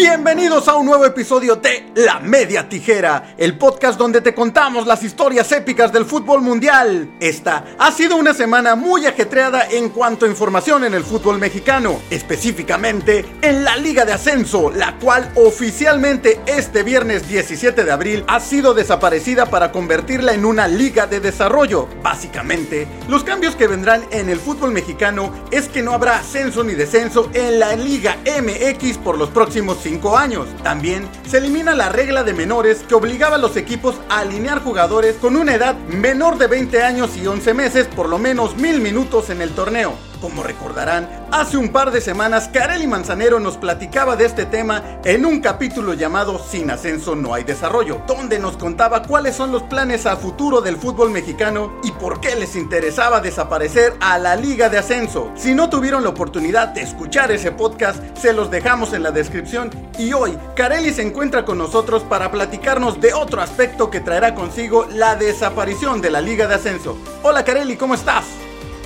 Bienvenidos 0.00 0.66
a 0.66 0.76
un 0.76 0.86
nuevo 0.86 1.04
episodio 1.04 1.56
de 1.56 1.92
La 1.94 2.20
Media 2.20 2.66
Tijera, 2.66 3.34
el 3.36 3.58
podcast 3.58 3.98
donde 3.98 4.22
te 4.22 4.32
contamos 4.32 4.86
las 4.86 5.02
historias 5.02 5.52
épicas 5.52 5.92
del 5.92 6.06
fútbol 6.06 6.40
mundial. 6.40 7.10
Esta 7.20 7.66
ha 7.78 7.92
sido 7.92 8.16
una 8.16 8.32
semana 8.32 8.76
muy 8.76 9.04
ajetreada 9.04 9.68
en 9.70 9.90
cuanto 9.90 10.24
a 10.24 10.30
información 10.30 10.84
en 10.84 10.94
el 10.94 11.04
fútbol 11.04 11.38
mexicano, 11.38 12.00
específicamente 12.08 13.26
en 13.42 13.62
la 13.62 13.76
Liga 13.76 14.06
de 14.06 14.14
Ascenso, 14.14 14.70
la 14.70 14.96
cual 14.96 15.30
oficialmente 15.34 16.40
este 16.46 16.82
viernes 16.82 17.28
17 17.28 17.84
de 17.84 17.92
abril 17.92 18.24
ha 18.26 18.40
sido 18.40 18.72
desaparecida 18.72 19.50
para 19.50 19.70
convertirla 19.70 20.32
en 20.32 20.46
una 20.46 20.66
liga 20.66 21.06
de 21.08 21.20
desarrollo. 21.20 21.88
Básicamente, 22.02 22.88
los 23.06 23.22
cambios 23.22 23.54
que 23.54 23.66
vendrán 23.66 24.02
en 24.12 24.30
el 24.30 24.40
fútbol 24.40 24.70
mexicano 24.70 25.30
es 25.50 25.68
que 25.68 25.82
no 25.82 25.92
habrá 25.92 26.20
ascenso 26.20 26.64
ni 26.64 26.72
descenso 26.72 27.28
en 27.34 27.60
la 27.60 27.76
Liga 27.76 28.16
MX 28.24 28.96
por 28.96 29.18
los 29.18 29.28
próximos 29.28 29.89
5 29.90 30.16
años. 30.16 30.46
También 30.62 31.08
se 31.26 31.38
elimina 31.38 31.74
la 31.74 31.88
regla 31.88 32.22
de 32.22 32.32
menores 32.32 32.84
que 32.88 32.94
obligaba 32.94 33.34
a 33.34 33.38
los 33.40 33.56
equipos 33.56 33.96
a 34.08 34.20
alinear 34.20 34.62
jugadores 34.62 35.16
con 35.16 35.34
una 35.34 35.56
edad 35.56 35.74
menor 35.88 36.38
de 36.38 36.46
20 36.46 36.80
años 36.84 37.16
y 37.16 37.26
11 37.26 37.54
meses 37.54 37.86
por 37.88 38.08
lo 38.08 38.16
menos 38.16 38.56
mil 38.56 38.80
minutos 38.80 39.30
en 39.30 39.42
el 39.42 39.50
torneo. 39.50 40.09
Como 40.20 40.42
recordarán, 40.42 41.08
hace 41.32 41.56
un 41.56 41.70
par 41.70 41.90
de 41.90 42.02
semanas 42.02 42.50
Kareli 42.52 42.86
Manzanero 42.86 43.40
nos 43.40 43.56
platicaba 43.56 44.16
de 44.16 44.26
este 44.26 44.44
tema 44.44 45.00
en 45.02 45.24
un 45.24 45.40
capítulo 45.40 45.94
llamado 45.94 46.38
Sin 46.38 46.70
ascenso 46.70 47.16
no 47.16 47.32
hay 47.32 47.44
desarrollo, 47.44 48.02
donde 48.06 48.38
nos 48.38 48.58
contaba 48.58 49.02
cuáles 49.02 49.34
son 49.34 49.50
los 49.50 49.62
planes 49.62 50.04
a 50.04 50.16
futuro 50.16 50.60
del 50.60 50.76
fútbol 50.76 51.10
mexicano 51.10 51.72
y 51.82 51.92
por 51.92 52.20
qué 52.20 52.36
les 52.36 52.54
interesaba 52.54 53.20
desaparecer 53.20 53.94
a 54.00 54.18
la 54.18 54.36
liga 54.36 54.68
de 54.68 54.76
ascenso. 54.76 55.32
Si 55.36 55.54
no 55.54 55.70
tuvieron 55.70 56.02
la 56.02 56.10
oportunidad 56.10 56.68
de 56.68 56.82
escuchar 56.82 57.32
ese 57.32 57.52
podcast, 57.52 58.02
se 58.18 58.34
los 58.34 58.50
dejamos 58.50 58.92
en 58.92 59.02
la 59.02 59.12
descripción 59.12 59.70
y 59.98 60.12
hoy 60.12 60.36
Kareli 60.54 60.92
se 60.92 61.00
encuentra 61.00 61.46
con 61.46 61.56
nosotros 61.56 62.02
para 62.02 62.30
platicarnos 62.30 63.00
de 63.00 63.14
otro 63.14 63.40
aspecto 63.40 63.88
que 63.88 64.00
traerá 64.00 64.34
consigo 64.34 64.86
la 64.92 65.16
desaparición 65.16 66.02
de 66.02 66.10
la 66.10 66.20
liga 66.20 66.46
de 66.46 66.56
ascenso. 66.56 66.98
Hola 67.22 67.42
Kareli, 67.42 67.76
¿cómo 67.76 67.94
estás? 67.94 68.26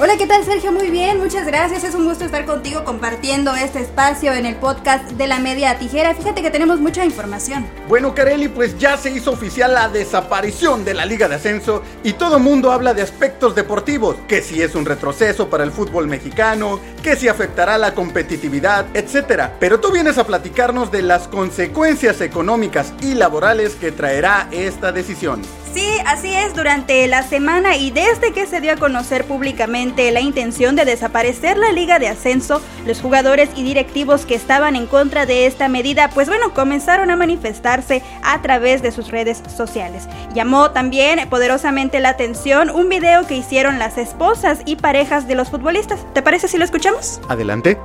Hola, 0.01 0.17
¿qué 0.19 0.27
tal 0.27 0.45
Sergio? 0.45 0.73
Muy 0.73 0.91
bien, 0.91 1.21
muchas 1.21 1.47
gracias. 1.47 1.85
Es 1.85 1.95
un 1.95 2.05
gusto 2.05 2.25
estar 2.25 2.45
contigo 2.47 2.83
compartiendo 2.83 3.55
este 3.55 3.79
espacio 3.79 4.33
en 4.33 4.45
el 4.45 4.57
podcast 4.57 5.09
de 5.13 5.29
la 5.29 5.39
media 5.39 5.79
tijera. 5.79 6.17
Fíjate 6.17 6.43
que 6.43 6.51
tenemos 6.51 6.81
mucha 6.81 7.05
información. 7.05 7.65
Bueno, 7.89 8.13
Kareli, 8.13 8.49
pues 8.49 8.77
ya 8.77 8.97
se 8.97 9.13
hizo 9.13 9.31
oficial 9.31 9.73
la 9.73 9.89
desaparición 9.89 10.85
de 10.85 10.95
la 10.95 11.07
Liga 11.07 11.29
de 11.29 11.37
Ascenso 11.37 11.85
y 12.03 12.15
todo 12.15 12.41
mundo 12.41 12.73
habla 12.73 12.93
de 12.93 13.03
aspectos 13.03 13.55
deportivos, 13.55 14.17
que 14.27 14.43
si 14.43 14.61
es 14.61 14.75
un 14.75 14.85
retroceso 14.85 15.49
para 15.49 15.63
el 15.63 15.71
fútbol 15.71 16.09
mexicano, 16.09 16.81
que 17.01 17.15
si 17.15 17.29
afectará 17.29 17.79
la 17.79 17.95
competitividad, 17.95 18.87
etc. 18.97 19.51
Pero 19.61 19.79
tú 19.79 19.93
vienes 19.93 20.19
a 20.19 20.27
platicarnos 20.27 20.91
de 20.91 21.03
las 21.03 21.29
consecuencias 21.29 22.21
económicas 22.21 22.93
y 23.01 23.15
laborales 23.15 23.77
que 23.77 23.93
traerá 23.93 24.49
esta 24.51 24.91
decisión. 24.91 25.41
Sí, 25.75 25.89
así 26.07 26.33
es, 26.33 26.55
durante 26.55 27.05
la 27.09 27.25
semana 27.25 27.77
y 27.77 27.91
desde 27.91 28.33
que 28.33 28.47
se 28.47 28.61
dio 28.61 28.73
a 28.73 28.77
conocer 28.77 29.25
públicamente 29.25 30.09
la 30.13 30.21
intención 30.21 30.77
de 30.77 30.85
desaparecer 30.85 31.57
la 31.59 31.73
liga 31.73 31.99
de 31.99 32.07
ascenso, 32.07 32.63
los 32.87 33.01
jugadores 33.01 33.51
y 33.57 33.65
directivos 33.65 34.25
que 34.25 34.37
estaban 34.37 34.77
en 34.77 34.87
contra 34.87 35.27
de 35.27 35.47
esta 35.47 35.69
medida, 35.69 36.11
pues 36.11 36.29
bueno, 36.29 36.55
comenzaron 36.55 37.11
a 37.11 37.17
manifestarse 37.17 38.03
a 38.23 38.41
través 38.41 38.83
de 38.83 38.93
sus 38.93 39.11
redes 39.11 39.43
sociales. 39.49 40.07
Llamó 40.33 40.71
también 40.71 41.29
poderosamente 41.29 41.99
la 41.99 42.11
atención 42.11 42.71
un 42.71 42.89
video 42.89 43.27
que 43.27 43.35
hicieron 43.37 43.81
las 43.81 43.99
esposas 43.99 44.61
y 44.67 44.77
parejas 44.77 45.27
de 45.27 45.35
los 45.35 45.51
futbolistas. 45.51 46.07
¿Te 46.15 46.23
parece 46.23 46.47
si 46.47 46.57
lo 46.57 46.65
escuchamos? 46.65 47.21
Adelante. 47.29 47.79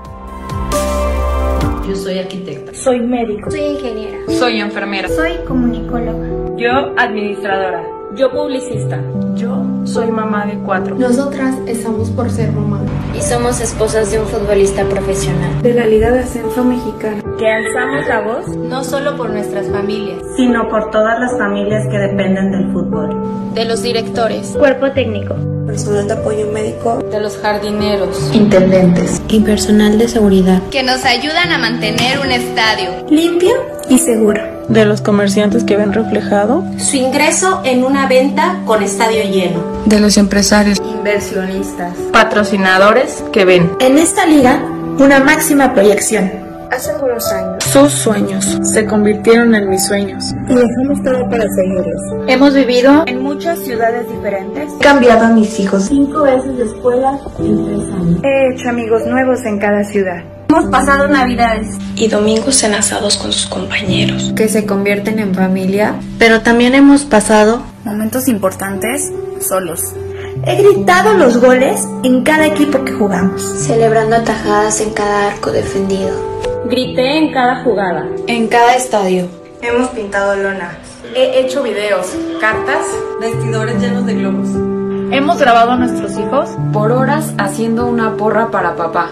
Yo 1.87 1.95
soy 1.95 2.19
arquitecta. 2.19 2.71
Soy 2.75 2.99
médico. 2.99 3.49
Soy 3.49 3.61
ingeniera. 3.61 4.19
Soy 4.27 4.59
enfermera. 4.59 5.09
Soy 5.09 5.39
comunicóloga. 5.47 6.28
Yo 6.59 6.93
administradora. 6.97 7.85
Yo 8.15 8.29
publicista. 8.31 9.01
Yo 9.35 9.63
soy 9.85 10.11
mamá 10.11 10.45
de 10.45 10.59
cuatro. 10.59 10.93
Nosotras 10.95 11.55
estamos 11.67 12.09
por 12.09 12.29
ser 12.29 12.51
mamá. 12.51 12.81
Y 13.17 13.21
somos 13.21 13.61
esposas 13.61 14.11
de 14.11 14.19
un 14.19 14.25
futbolista 14.25 14.83
profesional. 14.83 15.61
De 15.61 15.73
la 15.73 15.85
Liga 15.85 16.11
de 16.11 16.19
Ascenso 16.19 16.65
Mexicana. 16.65 17.23
Que 17.37 17.49
alzamos 17.49 18.07
la 18.09 18.21
voz 18.21 18.57
no 18.57 18.83
solo 18.83 19.15
por 19.15 19.29
nuestras 19.29 19.69
familias, 19.69 20.21
sino 20.35 20.67
por 20.67 20.91
todas 20.91 21.17
las 21.21 21.37
familias 21.37 21.87
que 21.87 21.97
dependen 21.97 22.51
del 22.51 22.73
fútbol. 22.73 23.53
De 23.53 23.63
los 23.63 23.81
directores. 23.81 24.53
Cuerpo 24.59 24.91
técnico. 24.91 25.35
Personal 25.65 26.07
de 26.09 26.13
apoyo 26.13 26.51
médico. 26.51 26.97
De 27.09 27.21
los 27.21 27.37
jardineros. 27.37 28.35
Intendentes. 28.35 29.21
Y 29.29 29.39
personal 29.39 29.97
de 29.97 30.09
seguridad. 30.09 30.61
Que 30.71 30.83
nos 30.83 31.05
ayudan 31.05 31.53
a 31.53 31.57
mantener 31.57 32.19
un 32.19 32.31
estadio. 32.31 32.89
Limpio 33.09 33.53
y 33.89 33.97
seguro 33.97 34.58
de 34.69 34.85
los 34.85 35.01
comerciantes 35.01 35.63
que 35.63 35.77
ven 35.77 35.93
reflejado 35.93 36.63
su 36.77 36.97
ingreso 36.97 37.61
en 37.65 37.83
una 37.83 38.07
venta 38.07 38.61
con 38.65 38.83
estadio 38.83 39.23
lleno, 39.23 39.61
de 39.85 39.99
los 39.99 40.17
empresarios, 40.17 40.79
inversionistas, 40.79 41.93
patrocinadores 42.11 43.23
que 43.33 43.45
ven 43.45 43.71
en 43.79 43.97
esta 43.97 44.25
liga 44.25 44.63
una 44.99 45.19
máxima 45.19 45.73
proyección. 45.73 46.29
Hace 46.71 46.91
algunos 46.91 47.31
años, 47.31 47.63
sus 47.63 47.91
sueños 47.91 48.59
se 48.61 48.85
convirtieron 48.85 49.55
en 49.55 49.69
mis 49.69 49.87
sueños 49.87 50.23
y 50.47 50.53
dejamos 50.53 51.03
todo 51.03 51.27
para 51.27 51.45
seguirlos. 51.49 52.01
Hemos 52.27 52.53
vivido 52.53 53.03
en 53.07 53.23
muchas 53.23 53.57
ciudades 53.59 54.07
diferentes. 54.07 54.71
He 54.79 54.83
cambiado 54.83 55.25
a 55.25 55.29
mis 55.29 55.59
hijos 55.59 55.85
cinco 55.85 56.21
veces 56.21 56.57
de 56.57 56.65
escuela 56.65 57.19
en 57.39 57.65
tres 57.65 57.93
años. 57.93 58.19
He 58.23 58.53
hecho 58.53 58.69
amigos 58.69 59.05
nuevos 59.07 59.43
en 59.45 59.57
cada 59.57 59.83
ciudad. 59.83 60.23
Hemos 60.49 60.65
pasado 60.71 61.07
navidades 61.07 61.77
y 61.95 62.07
domingos 62.07 62.63
en 62.63 62.73
asados 62.73 63.17
con 63.17 63.31
sus 63.31 63.45
compañeros, 63.45 64.33
que 64.35 64.49
se 64.49 64.65
convierten 64.65 65.19
en 65.19 65.35
familia, 65.35 65.93
pero 66.17 66.41
también 66.41 66.73
hemos 66.73 67.03
pasado 67.03 67.61
momentos 67.85 68.27
importantes 68.27 69.11
solos. 69.39 69.93
He 70.47 70.55
gritado 70.55 71.13
los 71.13 71.39
goles 71.39 71.87
en 72.01 72.23
cada 72.23 72.47
equipo 72.47 72.83
que 72.83 72.93
jugamos, 72.93 73.43
celebrando 73.43 74.15
atajadas 74.15 74.81
en 74.81 74.89
cada 74.89 75.27
arco 75.27 75.51
defendido. 75.51 76.17
Grité 76.65 77.17
en 77.17 77.31
cada 77.31 77.63
jugada, 77.63 78.07
en 78.25 78.47
cada 78.47 78.75
estadio. 78.75 79.27
Hemos 79.61 79.89
pintado 79.89 80.35
lonas. 80.35 80.77
He 81.13 81.41
hecho 81.41 81.61
videos, 81.61 82.07
cartas, 82.41 82.87
vestidores 83.21 83.79
llenos 83.79 84.03
de 84.07 84.15
globos. 84.15 84.49
Hemos 85.11 85.37
grabado 85.37 85.73
a 85.73 85.77
nuestros 85.77 86.17
hijos 86.17 86.49
por 86.73 86.91
horas 86.91 87.35
haciendo 87.37 87.85
una 87.85 88.17
porra 88.17 88.49
para 88.49 88.75
papá. 88.75 89.11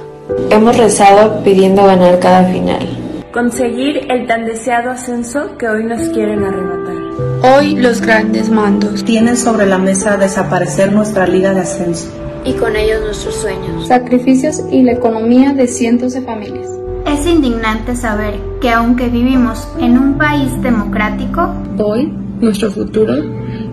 Hemos 0.49 0.77
rezado 0.77 1.41
pidiendo 1.43 1.85
ganar 1.85 2.19
cada 2.19 2.45
final. 2.45 2.85
Conseguir 3.31 4.11
el 4.11 4.27
tan 4.27 4.45
deseado 4.45 4.91
ascenso 4.91 5.57
que 5.57 5.67
hoy 5.69 5.85
nos 5.85 6.09
quieren 6.09 6.43
arrebatar. 6.43 6.95
Hoy 7.43 7.75
los 7.75 8.01
grandes 8.01 8.49
mandos 8.49 9.05
tienen 9.05 9.37
sobre 9.37 9.65
la 9.65 9.77
mesa 9.77 10.17
desaparecer 10.17 10.91
nuestra 10.91 11.27
liga 11.27 11.53
de 11.53 11.61
ascenso. 11.61 12.11
Y 12.43 12.53
con 12.53 12.75
ellos 12.75 13.01
nuestros 13.01 13.35
sueños. 13.35 13.87
Sacrificios 13.87 14.63
y 14.71 14.83
la 14.83 14.93
economía 14.93 15.53
de 15.53 15.67
cientos 15.67 16.13
de 16.13 16.21
familias. 16.21 16.69
Es 17.05 17.25
indignante 17.25 17.95
saber 17.95 18.35
que 18.59 18.69
aunque 18.69 19.07
vivimos 19.07 19.67
en 19.79 19.97
un 19.97 20.17
país 20.17 20.61
democrático, 20.61 21.53
hoy 21.77 22.13
nuestro 22.41 22.71
futuro 22.71 23.13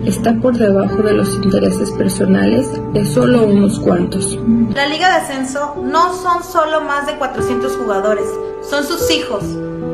está 0.05 0.33
por 0.35 0.57
debajo 0.57 1.01
de 1.01 1.13
los 1.13 1.33
intereses 1.35 1.91
personales 1.91 2.67
de 2.93 3.05
solo 3.05 3.45
unos 3.45 3.79
cuantos. 3.79 4.37
La 4.73 4.87
Liga 4.87 5.09
de 5.09 5.15
Ascenso 5.15 5.75
no 5.83 6.13
son 6.15 6.43
solo 6.43 6.81
más 6.81 7.07
de 7.07 7.15
400 7.17 7.75
jugadores, 7.77 8.25
son 8.69 8.83
sus 8.83 9.09
hijos, 9.11 9.43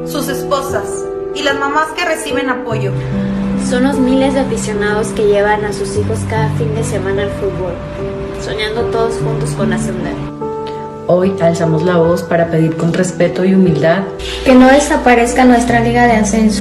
sus 0.05 0.27
esposas 0.27 1.05
y 1.33 1.43
las 1.43 1.57
mamás 1.57 1.89
que 1.95 2.05
reciben 2.05 2.49
apoyo. 2.49 2.91
Son 3.69 3.83
los 3.83 3.97
miles 3.99 4.33
de 4.33 4.41
aficionados 4.41 5.07
que 5.09 5.27
llevan 5.27 5.63
a 5.63 5.71
sus 5.71 5.95
hijos 5.97 6.19
cada 6.29 6.49
fin 6.55 6.73
de 6.75 6.83
semana 6.83 7.23
al 7.23 7.31
fútbol, 7.31 7.73
soñando 8.43 8.81
todos 8.91 9.15
juntos 9.15 9.51
con 9.51 9.71
ascender. 9.71 10.15
Hoy 11.07 11.33
alzamos 11.41 11.83
la 11.83 11.97
voz 11.97 12.23
para 12.23 12.49
pedir 12.49 12.75
con 12.77 12.93
respeto 12.93 13.43
y 13.43 13.53
humildad 13.53 14.03
que 14.45 14.55
no 14.55 14.67
desaparezca 14.67 15.45
nuestra 15.45 15.79
Liga 15.81 16.05
de 16.07 16.13
Ascenso. 16.13 16.60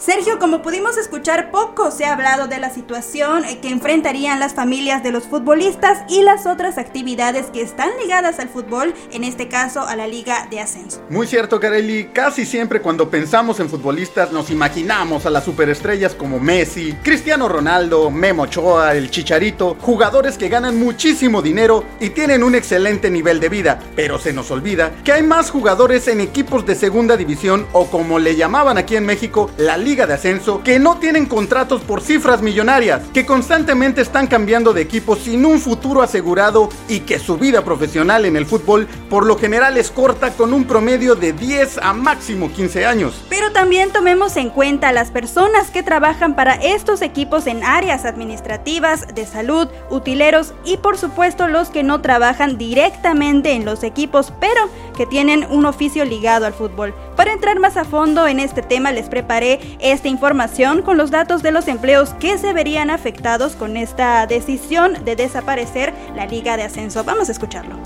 Sergio, 0.00 0.38
como 0.38 0.62
pudimos 0.62 0.96
escuchar, 0.96 1.50
poco 1.50 1.90
se 1.90 2.06
ha 2.06 2.14
hablado 2.14 2.46
de 2.46 2.58
la 2.58 2.70
situación 2.70 3.44
que 3.60 3.68
enfrentarían 3.68 4.40
las 4.40 4.54
familias 4.54 5.02
de 5.02 5.12
los 5.12 5.24
futbolistas 5.24 5.98
y 6.08 6.22
las 6.22 6.46
otras 6.46 6.78
actividades 6.78 7.48
que 7.48 7.60
están 7.60 7.90
ligadas 8.02 8.38
al 8.38 8.48
fútbol, 8.48 8.94
en 9.12 9.24
este 9.24 9.48
caso 9.48 9.82
a 9.82 9.96
la 9.96 10.06
Liga 10.06 10.48
de 10.50 10.60
Ascenso. 10.60 11.02
Muy 11.10 11.26
cierto, 11.26 11.60
Kareli. 11.60 12.08
Casi 12.14 12.46
siempre 12.46 12.80
cuando 12.80 13.10
pensamos 13.10 13.60
en 13.60 13.68
futbolistas 13.68 14.32
nos 14.32 14.48
imaginamos 14.48 15.26
a 15.26 15.30
las 15.30 15.44
superestrellas 15.44 16.14
como 16.14 16.40
Messi, 16.40 16.94
Cristiano 17.02 17.46
Ronaldo, 17.46 18.10
Memo 18.10 18.44
Ochoa, 18.44 18.94
el 18.94 19.10
Chicharito, 19.10 19.76
jugadores 19.82 20.38
que 20.38 20.48
ganan 20.48 20.78
muchísimo 20.78 21.42
dinero 21.42 21.84
y 22.00 22.08
tienen 22.08 22.42
un 22.42 22.54
excelente 22.54 23.10
nivel 23.10 23.38
de 23.38 23.50
vida. 23.50 23.78
Pero 23.96 24.18
se 24.18 24.32
nos 24.32 24.50
olvida 24.50 24.92
que 25.04 25.12
hay 25.12 25.22
más 25.22 25.50
jugadores 25.50 26.08
en 26.08 26.22
equipos 26.22 26.64
de 26.64 26.74
segunda 26.74 27.18
división 27.18 27.66
o 27.74 27.90
como 27.90 28.18
le 28.18 28.34
llamaban 28.34 28.78
aquí 28.78 28.96
en 28.96 29.04
México, 29.04 29.50
la 29.58 29.76
Liga 29.76 29.89
Liga 29.90 30.06
de 30.06 30.14
Ascenso 30.14 30.62
que 30.62 30.78
no 30.78 30.98
tienen 30.98 31.26
contratos 31.26 31.80
por 31.82 32.00
cifras 32.00 32.42
millonarias, 32.42 33.02
que 33.12 33.26
constantemente 33.26 34.02
están 34.02 34.28
cambiando 34.28 34.72
de 34.72 34.82
equipo 34.82 35.16
sin 35.16 35.44
un 35.44 35.58
futuro 35.58 36.00
asegurado 36.00 36.68
y 36.86 37.00
que 37.00 37.18
su 37.18 37.36
vida 37.36 37.64
profesional 37.64 38.24
en 38.24 38.36
el 38.36 38.46
fútbol 38.46 38.86
por 39.08 39.26
lo 39.26 39.36
general 39.36 39.76
es 39.76 39.90
corta 39.90 40.30
con 40.30 40.52
un 40.52 40.62
promedio 40.62 41.16
de 41.16 41.32
10 41.32 41.78
a 41.78 41.92
máximo 41.92 42.52
15 42.52 42.86
años. 42.86 43.24
Pero 43.28 43.50
también 43.50 43.90
tomemos 43.90 44.36
en 44.36 44.50
cuenta 44.50 44.90
a 44.90 44.92
las 44.92 45.10
personas 45.10 45.72
que 45.72 45.82
trabajan 45.82 46.36
para 46.36 46.54
estos 46.54 47.02
equipos 47.02 47.48
en 47.48 47.64
áreas 47.64 48.04
administrativas, 48.04 49.12
de 49.12 49.26
salud, 49.26 49.66
utileros 49.90 50.54
y 50.64 50.76
por 50.76 50.98
supuesto 50.98 51.48
los 51.48 51.70
que 51.70 51.82
no 51.82 52.00
trabajan 52.00 52.58
directamente 52.58 53.54
en 53.54 53.64
los 53.64 53.82
equipos, 53.82 54.32
pero 54.38 54.70
que 55.00 55.06
tienen 55.06 55.46
un 55.50 55.64
oficio 55.64 56.04
ligado 56.04 56.44
al 56.44 56.52
fútbol. 56.52 56.92
Para 57.16 57.32
entrar 57.32 57.58
más 57.58 57.78
a 57.78 57.86
fondo 57.86 58.26
en 58.26 58.38
este 58.38 58.60
tema 58.60 58.92
les 58.92 59.08
preparé 59.08 59.58
esta 59.78 60.08
información 60.08 60.82
con 60.82 60.98
los 60.98 61.10
datos 61.10 61.42
de 61.42 61.52
los 61.52 61.68
empleos 61.68 62.10
que 62.20 62.36
se 62.36 62.52
verían 62.52 62.90
afectados 62.90 63.56
con 63.56 63.78
esta 63.78 64.26
decisión 64.26 65.02
de 65.06 65.16
desaparecer 65.16 65.94
la 66.14 66.26
Liga 66.26 66.58
de 66.58 66.64
Ascenso. 66.64 67.02
Vamos 67.02 67.30
a 67.30 67.32
escucharlo. 67.32 67.76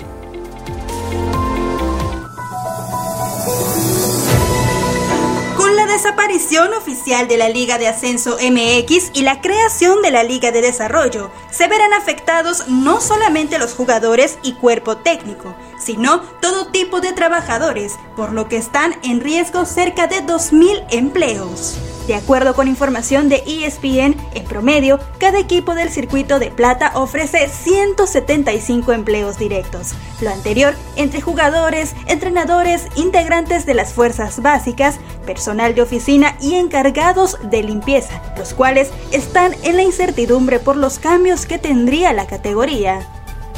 Desaparición 5.95 6.73
oficial 6.73 7.29
de 7.29 7.37
la 7.37 7.47
Liga 7.47 7.77
de 7.77 7.87
Ascenso 7.87 8.35
MX 8.35 9.11
y 9.13 9.21
la 9.21 9.39
creación 9.39 10.01
de 10.01 10.11
la 10.11 10.23
Liga 10.23 10.51
de 10.51 10.59
Desarrollo, 10.61 11.31
se 11.51 11.69
verán 11.69 11.93
afectados 11.93 12.67
no 12.67 12.99
solamente 12.99 13.59
los 13.59 13.73
jugadores 13.73 14.37
y 14.43 14.55
cuerpo 14.55 14.97
técnico, 14.97 15.55
sino 15.79 16.19
todo 16.41 16.67
tipo 16.67 16.99
de 16.99 17.13
trabajadores, 17.13 17.93
por 18.17 18.33
lo 18.33 18.49
que 18.49 18.57
están 18.57 18.93
en 19.03 19.21
riesgo 19.21 19.63
cerca 19.63 20.07
de 20.07 20.17
2.000 20.17 20.85
empleos. 20.89 21.77
De 22.07 22.13
acuerdo 22.13 22.53
con 22.53 22.67
información 22.67 23.29
de 23.29 23.43
ESPN, 23.47 24.15
en 24.35 24.43
promedio, 24.47 24.99
cada 25.17 25.39
equipo 25.39 25.73
del 25.73 25.89
circuito 25.89 26.37
de 26.37 26.51
plata 26.51 26.91
ofrece 26.93 27.47
175 27.47 28.91
empleos 28.91 29.39
directos. 29.39 29.93
Lo 30.21 30.29
anterior 30.29 30.75
entre 30.97 31.21
jugadores, 31.21 31.95
entrenadores, 32.05 32.87
integrantes 32.95 33.65
de 33.65 33.73
las 33.73 33.93
fuerzas 33.93 34.43
básicas, 34.43 34.99
personal 35.25 35.73
de 35.73 35.81
oficina 35.81 36.37
y 36.39 36.55
encargados 36.55 37.39
de 37.41 37.63
limpieza, 37.63 38.21
los 38.37 38.53
cuales 38.53 38.91
están 39.11 39.55
en 39.63 39.75
la 39.75 39.83
incertidumbre 39.83 40.59
por 40.59 40.77
los 40.77 40.99
cambios 40.99 41.47
que 41.47 41.57
tendría 41.57 42.13
la 42.13 42.27
categoría. 42.27 43.14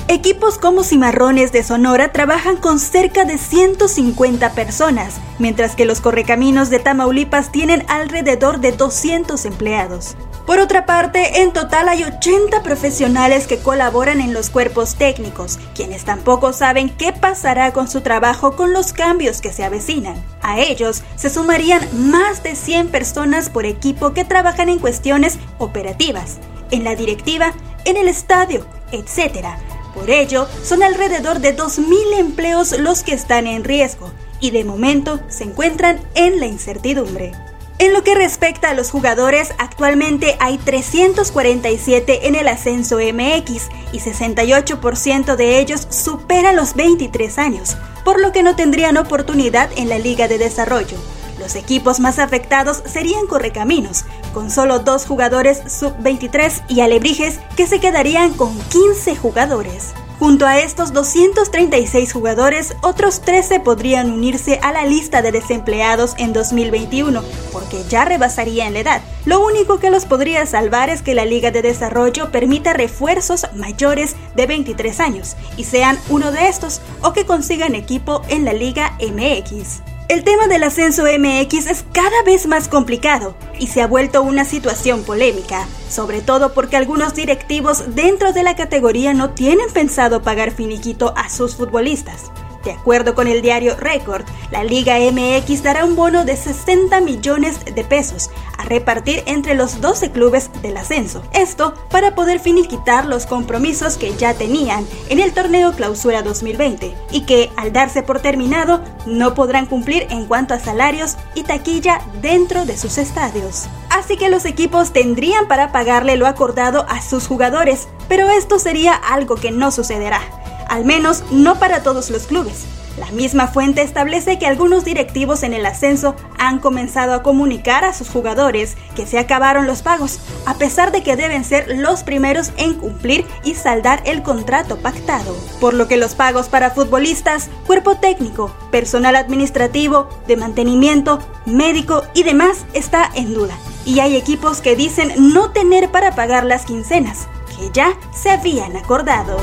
Equipos 0.10 0.58
como 0.58 0.86
Cimarrones 0.86 1.52
de 1.52 1.64
Sonora 1.64 2.14
trabajan 2.14 2.56
con 2.56 2.80
cerca 2.80 3.26
de 3.26 3.38
150 3.38 4.54
personas, 4.54 5.16
mientras 5.38 5.76
que 5.76 5.84
los 5.84 6.00
Correcaminos 6.00 6.70
de 6.70 6.80
Tamaulipas 6.80 7.52
tienen 7.52 7.84
alrededor 7.90 8.62
de 8.62 8.72
200 8.72 9.44
empleados. 9.44 10.16
Por 10.46 10.60
otra 10.60 10.86
parte, 10.86 11.42
en 11.42 11.52
total 11.52 11.90
hay 11.90 12.06
80 12.06 12.64
profesionales 12.64 13.48
que 13.48 13.58
colaboran 13.58 14.22
en 14.22 14.34
los 14.34 14.50
cuerpos 14.50 14.96
técnicos, 14.96 15.60
quienes 15.76 16.06
tampoco 16.06 16.54
saben 16.54 16.90
qué 16.90 17.12
pasará 17.12 17.74
con 17.74 17.90
su 17.90 18.00
trabajo 18.00 18.56
con 18.56 18.72
los 18.72 18.94
cambios 18.94 19.42
que 19.42 19.52
se 19.52 19.66
avecinan. 19.66 20.24
A 20.42 20.58
ellos 20.62 21.04
se 21.18 21.30
sumarían 21.30 21.86
más 22.10 22.44
de 22.44 22.56
100 22.56 22.88
personas 22.92 23.50
por 23.50 23.66
equipo 23.66 24.14
que 24.14 24.24
trabajan 24.24 24.70
en 24.70 24.80
cuestiones 24.80 25.38
operativas, 25.58 26.38
en 26.72 26.86
la 26.86 26.96
directiva, 26.96 27.52
en 27.84 27.98
el 27.98 28.08
estadio, 28.08 28.66
etc 28.94 29.67
por 29.98 30.12
ello, 30.12 30.48
son 30.64 30.84
alrededor 30.84 31.40
de 31.40 31.58
2.000 31.58 32.20
empleos 32.20 32.78
los 32.78 33.02
que 33.02 33.14
están 33.14 33.48
en 33.48 33.64
riesgo 33.64 34.12
y 34.40 34.52
de 34.52 34.64
momento 34.64 35.20
se 35.28 35.44
encuentran 35.44 36.00
en 36.14 36.40
la 36.40 36.46
incertidumbre. 36.46 37.32
En 37.80 37.94
lo 37.94 38.04
que 38.04 38.14
respecta 38.14 38.70
a 38.70 38.74
los 38.76 38.92
jugadores, 38.92 39.54
actualmente 39.58 40.38
hay 40.40 40.60
347 40.60 42.28
en 42.28 42.36
el 42.36 42.48
ascenso 42.48 42.98
MX 42.98 43.70
y 43.92 44.00
68% 44.00 45.36
de 45.36 45.58
ellos 45.58 45.88
supera 45.90 46.54
los 46.54 46.76
23 46.76 47.40
años, 47.40 47.76
por 48.06 48.22
lo 48.22 48.32
que 48.32 48.44
no 48.44 48.56
tendrían 48.56 48.98
oportunidad 48.98 49.72
en 49.78 49.90
la 49.90 49.98
Liga 49.98 50.28
de 50.28 50.38
Desarrollo. 50.38 50.98
Los 51.40 51.56
equipos 51.56 52.00
más 52.00 52.20
afectados 52.20 52.84
serían 52.86 53.26
Correcaminos, 53.26 54.06
con 54.38 54.52
solo 54.52 54.78
dos 54.78 55.08
jugadores 55.08 55.64
sub-23 55.66 56.62
y 56.68 56.82
Alebrijes 56.82 57.40
que 57.56 57.66
se 57.66 57.80
quedarían 57.80 58.36
con 58.36 58.56
15 58.70 59.16
jugadores. 59.16 59.96
Junto 60.20 60.46
a 60.46 60.60
estos 60.60 60.94
236 60.94 62.14
jugadores, 62.14 62.76
otros 62.84 63.22
13 63.22 63.62
podrían 63.62 64.12
unirse 64.12 64.60
a 64.62 64.72
la 64.72 64.86
lista 64.86 65.24
de 65.24 65.32
desempleados 65.32 66.14
en 66.20 66.34
2021, 66.34 67.24
porque 67.52 67.84
ya 67.90 68.06
rebasarían 68.06 68.74
la 68.74 68.82
edad. 68.82 69.02
Lo 69.26 69.44
único 69.44 69.80
que 69.80 69.90
los 69.90 70.06
podría 70.06 70.46
salvar 70.46 70.92
es 70.92 71.02
que 71.02 71.16
la 71.16 71.26
Liga 71.26 71.50
de 71.50 71.64
Desarrollo 71.64 72.32
permita 72.32 72.74
refuerzos 72.74 73.48
mayores 73.56 74.16
de 74.36 74.46
23 74.46 75.00
años, 75.00 75.36
y 75.58 75.64
sean 75.64 75.98
uno 76.10 76.32
de 76.32 76.48
estos, 76.48 76.80
o 77.02 77.12
que 77.12 77.26
consigan 77.26 77.74
equipo 77.74 78.22
en 78.30 78.46
la 78.46 78.54
Liga 78.54 78.96
MX. 79.00 79.97
El 80.10 80.24
tema 80.24 80.48
del 80.48 80.64
ascenso 80.64 81.04
MX 81.04 81.68
es 81.68 81.84
cada 81.92 82.24
vez 82.26 82.48
más 82.48 82.70
complicado 82.70 83.36
y 83.60 83.68
se 83.68 83.82
ha 83.82 83.88
vuelto 83.88 84.22
una 84.22 84.46
situación 84.46 85.04
polémica, 85.04 85.68
sobre 85.90 86.22
todo 86.22 86.54
porque 86.54 86.78
algunos 86.78 87.14
directivos 87.14 87.94
dentro 87.94 88.32
de 88.32 88.44
la 88.44 88.56
categoría 88.56 89.14
no 89.14 89.32
tienen 89.32 89.70
pensado 89.74 90.22
pagar 90.22 90.52
finiquito 90.52 91.14
a 91.18 91.30
sus 91.30 91.58
futbolistas. 91.58 92.32
De 92.64 92.72
acuerdo 92.72 93.16
con 93.16 93.28
el 93.28 93.42
diario 93.42 93.76
Record, 93.76 94.24
la 94.50 94.64
Liga 94.64 94.98
MX 94.98 95.62
dará 95.64 95.84
un 95.84 95.98
bono 95.98 96.24
de 96.24 96.38
60 96.38 97.02
millones 97.02 97.66
de 97.66 97.84
pesos 97.84 98.30
repartir 98.68 99.24
entre 99.26 99.56
los 99.56 99.82
12 99.82 100.12
clubes 100.12 100.50
del 100.62 100.78
ascenso. 100.78 101.24
Esto 101.34 101.74
para 101.90 102.16
poder 102.16 102.40
finiquitar 102.40 103.06
los 103.06 103.26
compromisos 103.26 103.98
que 103.98 104.16
ya 104.16 104.34
tenían 104.34 104.86
en 105.10 105.20
el 105.20 105.34
torneo 105.34 105.74
Clausura 105.74 106.22
2020 106.22 106.96
y 107.12 107.22
que 107.22 107.50
al 107.56 107.74
darse 107.74 108.04
por 108.04 108.20
terminado 108.20 108.82
no 109.06 109.34
podrán 109.34 109.66
cumplir 109.66 110.08
en 110.10 110.26
cuanto 110.26 110.54
a 110.54 110.60
salarios 110.60 111.18
y 111.36 111.44
taquilla 111.44 112.02
dentro 112.22 112.66
de 112.66 112.78
sus 112.78 112.98
estadios. 112.98 113.68
Así 113.90 114.18
que 114.18 114.30
los 114.30 114.46
equipos 114.46 114.94
tendrían 114.94 115.48
para 115.48 115.72
pagarle 115.72 116.18
lo 116.18 116.28
acordado 116.28 116.86
a 116.90 117.02
sus 117.02 117.28
jugadores, 117.28 117.88
pero 118.08 118.30
esto 118.30 118.60
sería 118.60 118.94
algo 118.94 119.36
que 119.36 119.52
no 119.52 119.72
sucederá 119.72 120.22
al 120.70 120.86
menos 120.86 121.24
no 121.32 121.60
para 121.60 121.84
todos 121.84 122.10
los 122.10 122.28
clubes. 122.28 122.66
La 122.98 123.12
misma 123.12 123.48
fuente 123.48 123.84
establece 123.84 124.40
que 124.40 124.48
algunos 124.48 124.84
directivos 124.84 125.44
en 125.44 125.54
el 125.54 125.68
ascenso 125.68 126.16
han 126.40 126.58
comenzado 126.58 127.14
a 127.14 127.22
comunicar 127.22 127.86
a 127.86 127.94
sus 127.94 128.10
jugadores 128.10 128.76
que 128.96 129.06
se 129.06 129.20
acabaron 129.20 129.68
los 129.68 129.84
pagos, 129.84 130.20
a 130.48 130.56
pesar 130.56 130.92
de 130.92 131.04
que 131.04 131.16
deben 131.16 131.44
ser 131.44 131.78
los 131.78 132.04
primeros 132.04 132.52
en 132.58 132.74
cumplir 132.74 133.26
y 133.44 133.54
saldar 133.54 134.02
el 134.06 134.24
contrato 134.24 134.78
pactado. 134.78 135.36
Por 135.60 135.76
lo 135.76 135.88
que 135.88 135.98
los 135.98 136.16
pagos 136.16 136.50
para 136.50 136.72
futbolistas, 136.72 137.50
cuerpo 137.68 137.98
técnico, 137.98 138.52
personal 138.72 139.16
administrativo, 139.16 140.10
de 140.28 140.36
mantenimiento, 140.38 141.20
médico 141.46 142.04
y 142.16 142.24
demás 142.24 142.66
está 142.74 143.12
en 143.14 143.34
duda. 143.34 143.56
Y 143.86 144.00
hay 144.00 144.16
equipos 144.16 144.60
que 144.60 144.76
dicen 144.76 145.14
no 145.18 145.52
tener 145.52 145.92
para 145.92 146.16
pagar 146.16 146.46
las 146.46 146.66
quincenas, 146.66 147.28
que 147.56 147.70
ya 147.72 147.94
se 148.12 148.32
habían 148.32 148.76
acordado. 148.76 149.38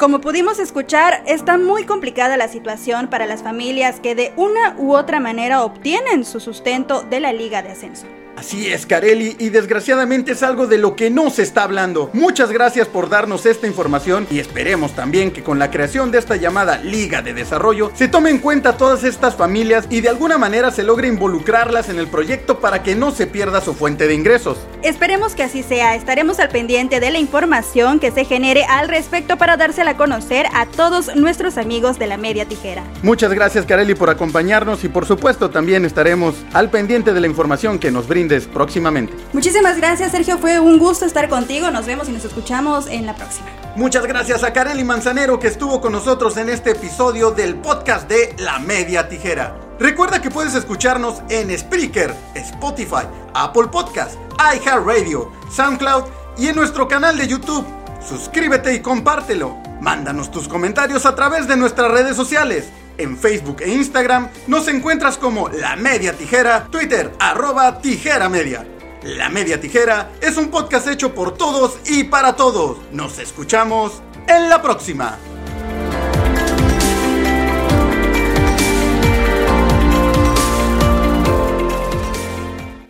Como 0.00 0.22
pudimos 0.22 0.58
escuchar, 0.58 1.22
está 1.26 1.58
muy 1.58 1.84
complicada 1.84 2.38
la 2.38 2.48
situación 2.48 3.08
para 3.10 3.26
las 3.26 3.42
familias 3.42 4.00
que 4.00 4.14
de 4.14 4.32
una 4.34 4.74
u 4.78 4.96
otra 4.96 5.20
manera 5.20 5.62
obtienen 5.62 6.24
su 6.24 6.40
sustento 6.40 7.02
de 7.02 7.20
la 7.20 7.34
Liga 7.34 7.60
de 7.60 7.72
Ascenso. 7.72 8.06
Así 8.40 8.72
es, 8.72 8.86
Carelli, 8.86 9.36
y 9.38 9.50
desgraciadamente 9.50 10.32
es 10.32 10.42
algo 10.42 10.66
de 10.66 10.78
lo 10.78 10.96
que 10.96 11.10
no 11.10 11.28
se 11.28 11.42
está 11.42 11.64
hablando. 11.64 12.08
Muchas 12.14 12.50
gracias 12.50 12.88
por 12.88 13.10
darnos 13.10 13.44
esta 13.44 13.66
información 13.66 14.26
y 14.30 14.38
esperemos 14.38 14.92
también 14.92 15.30
que 15.30 15.42
con 15.42 15.58
la 15.58 15.70
creación 15.70 16.10
de 16.10 16.18
esta 16.18 16.36
llamada 16.36 16.78
Liga 16.78 17.20
de 17.20 17.34
Desarrollo 17.34 17.90
se 17.94 18.08
tome 18.08 18.30
en 18.30 18.38
cuenta 18.38 18.78
todas 18.78 19.04
estas 19.04 19.36
familias 19.36 19.86
y 19.90 20.00
de 20.00 20.08
alguna 20.08 20.38
manera 20.38 20.70
se 20.70 20.84
logre 20.84 21.08
involucrarlas 21.08 21.90
en 21.90 21.98
el 21.98 22.06
proyecto 22.06 22.60
para 22.60 22.82
que 22.82 22.94
no 22.94 23.10
se 23.10 23.26
pierda 23.26 23.60
su 23.60 23.74
fuente 23.74 24.06
de 24.06 24.14
ingresos. 24.14 24.56
Esperemos 24.82 25.34
que 25.34 25.42
así 25.42 25.62
sea, 25.62 25.94
estaremos 25.94 26.40
al 26.40 26.48
pendiente 26.48 27.00
de 27.00 27.10
la 27.10 27.18
información 27.18 28.00
que 28.00 28.10
se 28.10 28.24
genere 28.24 28.64
al 28.64 28.88
respecto 28.88 29.36
para 29.36 29.58
dársela 29.58 29.90
a 29.90 29.96
conocer 29.96 30.46
a 30.54 30.64
todos 30.64 31.14
nuestros 31.14 31.58
amigos 31.58 31.98
de 31.98 32.06
la 32.06 32.16
media 32.16 32.46
tijera. 32.46 32.82
Muchas 33.02 33.34
gracias, 33.34 33.66
Carelli, 33.66 33.94
por 33.94 34.08
acompañarnos 34.08 34.82
y 34.84 34.88
por 34.88 35.04
supuesto 35.04 35.50
también 35.50 35.84
estaremos 35.84 36.34
al 36.54 36.70
pendiente 36.70 37.12
de 37.12 37.20
la 37.20 37.26
información 37.26 37.78
que 37.78 37.90
nos 37.90 38.08
brinda 38.08 38.30
próximamente. 38.52 39.12
Muchísimas 39.32 39.76
gracias, 39.76 40.12
Sergio. 40.12 40.38
Fue 40.38 40.60
un 40.60 40.78
gusto 40.78 41.04
estar 41.04 41.28
contigo. 41.28 41.70
Nos 41.70 41.86
vemos 41.86 42.08
y 42.08 42.12
nos 42.12 42.24
escuchamos 42.24 42.86
en 42.86 43.06
la 43.06 43.14
próxima. 43.14 43.48
Muchas 43.76 44.06
gracias 44.06 44.44
a 44.44 44.52
Kareli 44.52 44.84
Manzanero 44.84 45.38
que 45.38 45.48
estuvo 45.48 45.80
con 45.80 45.92
nosotros 45.92 46.36
en 46.36 46.48
este 46.48 46.72
episodio 46.72 47.30
del 47.30 47.54
podcast 47.56 48.08
de 48.08 48.34
La 48.38 48.58
Media 48.58 49.08
Tijera. 49.08 49.56
Recuerda 49.78 50.20
que 50.20 50.30
puedes 50.30 50.54
escucharnos 50.54 51.22
en 51.30 51.56
Spreaker, 51.56 52.14
Spotify, 52.34 53.06
Apple 53.32 53.68
Podcast, 53.72 54.16
iHeartRadio, 54.54 55.30
SoundCloud 55.50 56.04
y 56.38 56.48
en 56.48 56.56
nuestro 56.56 56.88
canal 56.88 57.18
de 57.18 57.28
YouTube. 57.28 57.66
Suscríbete 58.00 58.74
y 58.74 58.80
compártelo. 58.80 59.58
Mándanos 59.80 60.30
tus 60.30 60.48
comentarios 60.48 61.06
a 61.06 61.14
través 61.14 61.46
de 61.48 61.56
nuestras 61.56 61.90
redes 61.90 62.16
sociales 62.16 62.68
En 62.98 63.16
Facebook 63.16 63.62
e 63.62 63.70
Instagram 63.70 64.28
nos 64.46 64.68
encuentras 64.68 65.16
como 65.16 65.48
La 65.48 65.74
Media 65.74 66.12
Tijera, 66.12 66.66
Twitter 66.70 67.12
arroba 67.18 67.80
Tijera 67.80 68.28
Media. 68.28 68.66
La 69.02 69.30
Media 69.30 69.58
Tijera 69.58 70.10
es 70.20 70.36
un 70.36 70.48
podcast 70.50 70.86
hecho 70.86 71.14
por 71.14 71.32
todos 71.32 71.78
y 71.86 72.04
para 72.04 72.36
todos. 72.36 72.76
Nos 72.92 73.18
escuchamos 73.18 74.02
en 74.26 74.50
la 74.50 74.60
próxima. 74.60 75.18